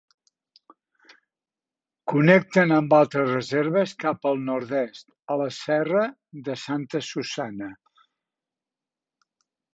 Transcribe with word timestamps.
Connecten 2.13 2.73
amb 2.77 2.95
altres 2.99 3.29
reserves 3.33 3.93
cap 4.05 4.25
al 4.31 4.41
nord-est, 4.47 5.07
a 5.35 5.39
la 5.43 5.49
serra 5.59 6.07
de 6.49 6.57
Santa 6.63 7.05
Susana. 7.11 7.71